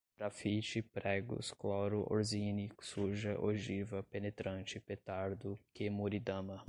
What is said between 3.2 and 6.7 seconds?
ogiva, penetrante, petardo, kemuridama